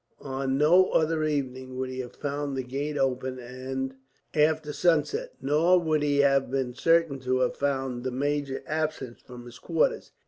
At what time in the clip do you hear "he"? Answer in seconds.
1.91-1.99, 6.01-6.21